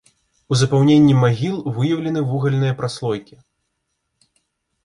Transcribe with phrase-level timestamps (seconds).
[0.53, 3.41] У запаўненні магіл выяўлены вугальныя праслойкі.